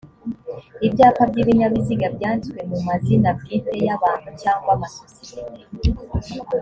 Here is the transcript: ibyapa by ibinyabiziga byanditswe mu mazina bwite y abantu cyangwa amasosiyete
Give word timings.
ibyapa 0.87 1.23
by 1.29 1.37
ibinyabiziga 1.41 2.05
byanditswe 2.15 2.59
mu 2.69 2.77
mazina 2.87 3.29
bwite 3.37 3.73
y 3.87 3.91
abantu 3.97 4.29
cyangwa 4.41 4.69
amasosiyete 4.75 5.61